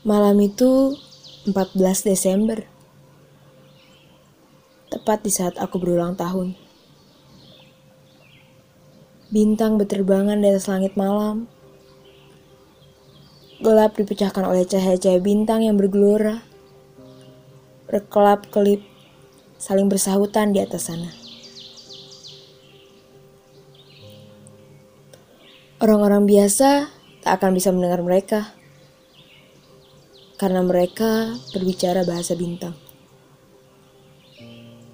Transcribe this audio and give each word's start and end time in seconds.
Malam 0.00 0.40
itu 0.40 0.96
14 1.44 1.76
Desember. 2.08 2.64
Tepat 4.88 5.20
di 5.20 5.28
saat 5.28 5.60
aku 5.60 5.76
berulang 5.76 6.16
tahun. 6.16 6.56
Bintang 9.28 9.76
berterbangan 9.76 10.40
di 10.40 10.48
atas 10.48 10.72
langit 10.72 10.96
malam. 10.96 11.52
Gelap 13.60 13.92
dipecahkan 14.00 14.40
oleh 14.48 14.64
cahaya-cahaya 14.64 15.20
bintang 15.20 15.68
yang 15.68 15.76
bergelora. 15.76 16.48
Berkelap-kelip, 17.84 18.80
saling 19.60 19.92
bersahutan 19.92 20.56
di 20.56 20.64
atas 20.64 20.88
sana. 20.88 21.12
Orang-orang 25.76 26.24
biasa 26.24 26.88
tak 27.20 27.32
akan 27.36 27.52
bisa 27.52 27.68
mendengar 27.68 28.00
mereka 28.00 28.59
karena 30.40 30.64
mereka 30.64 31.36
berbicara 31.52 32.00
bahasa 32.00 32.32
bintang. 32.32 32.72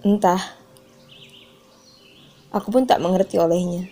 Entah, 0.00 0.40
aku 2.48 2.72
pun 2.72 2.88
tak 2.88 3.04
mengerti 3.04 3.36
olehnya. 3.36 3.84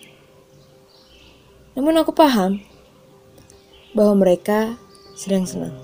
Namun 1.77 2.01
aku 2.01 2.17
paham 2.17 2.57
bahwa 3.93 4.25
mereka 4.25 4.81
sedang 5.13 5.45
senang. 5.45 5.77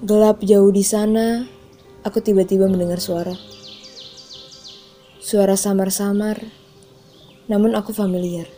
Gelap 0.00 0.40
jauh 0.40 0.72
di 0.72 0.80
sana, 0.80 1.44
aku 2.08 2.24
tiba-tiba 2.24 2.72
mendengar 2.72 3.04
suara. 3.04 3.36
Suara 5.20 5.60
samar-samar, 5.60 6.40
namun 7.52 7.76
aku 7.76 7.92
familiar. 7.92 8.48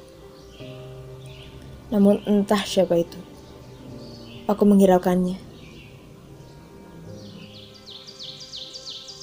Namun 1.91 2.23
entah 2.31 2.63
siapa 2.63 2.95
itu. 2.95 3.36
Aku 4.47 4.63
menghiraukannya. 4.63 5.43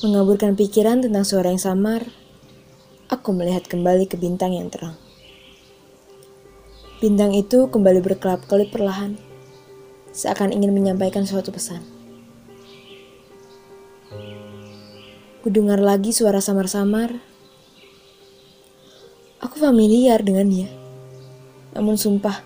Mengaburkan 0.03 0.59
pikiran 0.59 0.99
tentang 0.99 1.23
suara 1.23 1.47
yang 1.47 1.63
samar, 1.63 2.03
aku 3.07 3.31
melihat 3.31 3.63
kembali 3.63 4.03
ke 4.11 4.19
bintang 4.19 4.51
yang 4.51 4.67
terang. 4.67 4.99
Bintang 6.99 7.31
itu 7.31 7.71
kembali 7.71 8.03
berkelap-kelip 8.03 8.67
perlahan, 8.67 9.15
seakan 10.11 10.51
ingin 10.51 10.75
menyampaikan 10.75 11.23
suatu 11.23 11.55
pesan. 11.55 11.79
Kudengar 15.39 15.79
lagi 15.79 16.11
suara 16.11 16.43
samar-samar. 16.43 17.15
Aku 19.39 19.55
familiar 19.55 20.19
dengannya. 20.19 20.67
Namun 21.79 21.95
sumpah, 21.95 22.43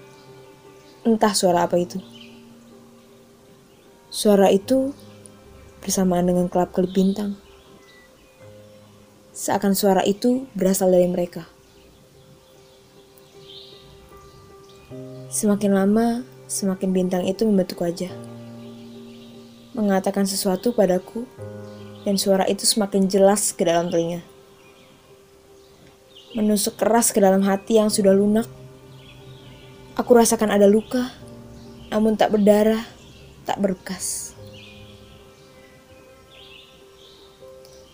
entah 1.05 1.33
suara 1.33 1.66
apa 1.66 1.81
itu. 1.81 2.17
Suara 4.08 4.47
itu 4.47 4.95
bersamaan 5.83 6.23
dengan 6.23 6.47
kelap-kelip 6.47 6.95
bintang. 6.95 7.36
Seakan 9.36 9.75
suara 9.75 9.99
itu 10.08 10.47
berasal 10.55 10.95
dari 10.95 11.11
mereka. 11.11 11.44
Semakin 15.27 15.75
lama, 15.75 16.23
semakin 16.47 16.89
bintang 16.95 17.27
itu 17.27 17.44
membentuk 17.44 17.83
wajah. 17.83 18.09
Mengatakan 19.75 20.23
sesuatu 20.23 20.71
padaku, 20.71 21.27
dan 22.08 22.16
suara 22.16 22.47
itu 22.47 22.64
semakin 22.64 23.11
jelas 23.11 23.52
ke 23.52 23.67
dalam 23.67 23.92
telinga. 23.92 24.23
Menusuk 26.31 26.80
keras 26.80 27.11
ke 27.11 27.19
dalam 27.19 27.44
hati 27.44 27.75
yang 27.75 27.92
sudah 27.92 28.16
lunak. 28.16 28.47
Aku 29.99 30.16
rasakan 30.16 30.49
ada 30.49 30.66
luka, 30.66 31.11
namun 31.92 32.16
tak 32.16 32.33
berdarah, 32.33 32.97
tak 33.48 33.64
berbekas. 33.64 34.36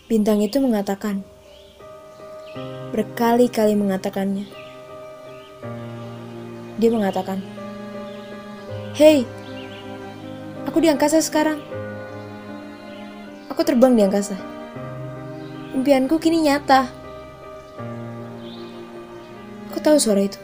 Bintang 0.09 0.41
itu 0.41 0.57
mengatakan, 0.57 1.21
berkali-kali 2.91 3.77
mengatakannya 3.77 4.63
dia 6.83 6.91
mengatakan, 6.91 7.39
Hei, 8.91 9.23
aku 10.67 10.83
di 10.83 10.91
angkasa 10.91 11.23
sekarang. 11.23 11.63
Aku 13.47 13.63
terbang 13.63 13.95
di 13.95 14.03
angkasa. 14.03 14.35
Impianku 15.71 16.19
kini 16.19 16.43
nyata. 16.43 16.91
Aku 19.71 19.79
tahu 19.79 19.95
suara 19.95 20.27
itu. 20.27 20.35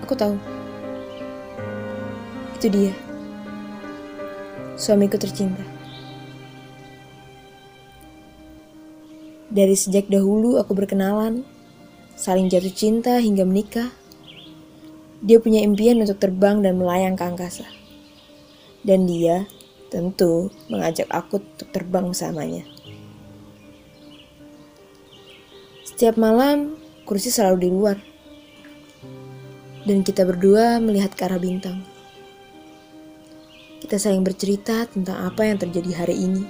Aku 0.00 0.16
tahu. 0.16 0.40
Itu 2.56 2.72
dia. 2.72 3.03
Suamiku 4.74 5.14
tercinta. 5.14 5.62
Dari 9.54 9.78
sejak 9.78 10.10
dahulu 10.10 10.58
aku 10.58 10.74
berkenalan, 10.74 11.46
saling 12.18 12.50
jatuh 12.50 12.74
cinta 12.74 13.22
hingga 13.22 13.46
menikah. 13.46 13.94
Dia 15.22 15.38
punya 15.38 15.62
impian 15.62 16.02
untuk 16.02 16.18
terbang 16.18 16.58
dan 16.58 16.74
melayang 16.74 17.14
ke 17.14 17.22
angkasa. 17.22 17.70
Dan 18.82 19.06
dia 19.06 19.46
tentu 19.94 20.50
mengajak 20.66 21.06
aku 21.06 21.38
untuk 21.38 21.70
terbang 21.70 22.10
bersamanya. 22.10 22.66
Setiap 25.86 26.18
malam, 26.18 26.74
kursi 27.06 27.30
selalu 27.30 27.56
di 27.62 27.68
luar. 27.70 27.96
Dan 29.86 30.02
kita 30.02 30.26
berdua 30.26 30.82
melihat 30.82 31.14
ke 31.14 31.22
arah 31.30 31.38
bintang. 31.38 31.93
Kita 33.84 34.00
saling 34.00 34.24
bercerita 34.24 34.88
tentang 34.88 35.28
apa 35.28 35.44
yang 35.44 35.60
terjadi 35.60 35.92
hari 35.92 36.16
ini. 36.16 36.48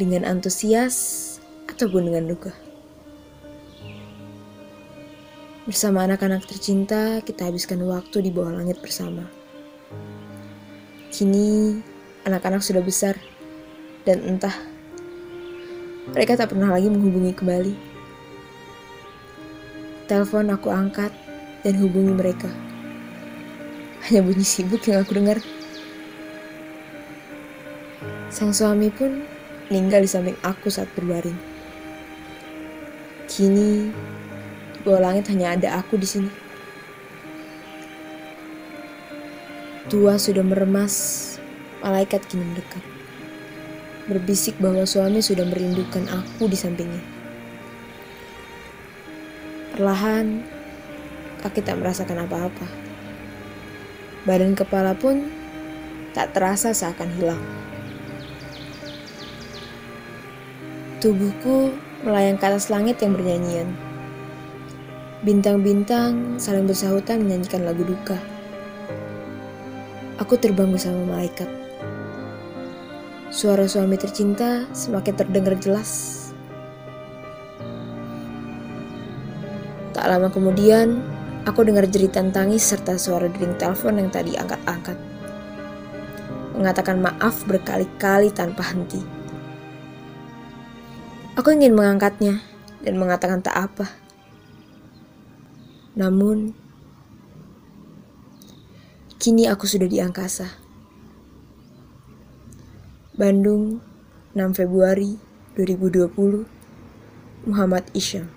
Dengan 0.00 0.24
antusias 0.24 1.20
ataupun 1.68 2.08
dengan 2.08 2.32
duka. 2.32 2.48
Bersama 5.68 6.08
anak-anak 6.08 6.48
tercinta, 6.48 7.20
kita 7.20 7.44
habiskan 7.44 7.84
waktu 7.84 8.24
di 8.24 8.32
bawah 8.32 8.56
langit 8.56 8.80
bersama. 8.80 9.28
Kini, 11.12 11.84
anak-anak 12.24 12.64
sudah 12.64 12.80
besar, 12.80 13.20
dan 14.08 14.24
entah, 14.24 14.56
mereka 16.08 16.40
tak 16.40 16.56
pernah 16.56 16.72
lagi 16.72 16.88
menghubungi 16.88 17.36
kembali. 17.36 17.74
Telepon 20.08 20.48
aku 20.56 20.72
angkat 20.72 21.12
dan 21.60 21.76
hubungi 21.76 22.16
mereka. 22.16 22.48
Hanya 24.08 24.24
bunyi 24.24 24.44
sibuk 24.44 24.80
yang 24.88 25.04
aku 25.04 25.20
dengar. 25.20 25.36
Sang 28.34 28.50
suami 28.50 28.90
pun 28.90 29.22
meninggal 29.70 30.04
di 30.04 30.10
samping 30.10 30.38
aku 30.42 30.68
saat 30.68 30.90
berbaring. 30.98 31.36
Kini, 33.30 33.88
bawah 34.84 35.10
langit 35.10 35.30
hanya 35.32 35.56
ada 35.56 35.80
aku 35.80 35.96
di 35.96 36.04
sini. 36.04 36.30
Tua 39.88 40.16
sudah 40.16 40.44
meremas, 40.44 40.94
malaikat 41.84 42.24
kini 42.28 42.44
mendekat. 42.44 42.84
Berbisik 44.08 44.56
bahwa 44.60 44.84
suami 44.84 45.24
sudah 45.24 45.44
merindukan 45.48 46.04
aku 46.08 46.48
di 46.48 46.56
sampingnya. 46.56 47.04
Perlahan, 49.76 50.44
kaki 51.44 51.60
tak 51.60 51.80
merasakan 51.80 52.24
apa-apa. 52.24 52.66
Badan 54.24 54.56
kepala 54.56 54.96
pun 54.96 55.28
tak 56.16 56.32
terasa 56.32 56.72
seakan 56.72 57.10
hilang. 57.18 57.42
Tubuhku 61.04 61.68
melayang 62.00 62.40
ke 62.40 62.48
atas 62.48 62.72
langit 62.72 62.96
yang 63.04 63.12
bernyanyian. 63.12 63.68
Bintang-bintang 65.20 66.40
saling 66.40 66.64
bersahutan 66.64 67.20
menyanyikan 67.20 67.60
lagu 67.68 67.84
duka. 67.84 68.16
Aku 70.16 70.40
terbang 70.40 70.72
bersama 70.72 71.04
malaikat. 71.04 71.44
Suara 73.28 73.68
suami 73.68 74.00
tercinta 74.00 74.64
semakin 74.72 75.12
terdengar 75.12 75.60
jelas. 75.60 76.32
Tak 79.92 80.08
lama 80.08 80.32
kemudian, 80.32 81.04
aku 81.44 81.68
dengar 81.68 81.84
jeritan 81.84 82.32
tangis 82.32 82.64
serta 82.64 82.96
suara 82.96 83.28
dering 83.28 83.60
telepon 83.60 84.00
yang 84.00 84.08
tadi 84.08 84.40
angkat-angkat. 84.40 84.96
Mengatakan 86.56 87.04
maaf 87.04 87.44
berkali-kali 87.44 88.32
tanpa 88.32 88.72
henti. 88.72 89.13
Aku 91.34 91.50
ingin 91.50 91.74
mengangkatnya 91.74 92.38
dan 92.86 92.94
mengatakan 92.94 93.42
tak 93.42 93.58
apa. 93.58 93.90
Namun, 95.98 96.54
kini 99.18 99.50
aku 99.50 99.66
sudah 99.66 99.90
di 99.90 99.98
angkasa. 99.98 100.46
Bandung, 103.18 103.82
6 104.38 104.54
Februari 104.54 105.18
2020, 105.58 106.46
Muhammad 107.50 107.82
Isyam. 107.98 108.30